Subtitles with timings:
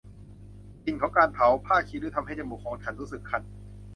[0.85, 3.41] กลิ่นของการเผาผ้าขี้ริ้วทำให้จมูกของฉันรู้สึกคัน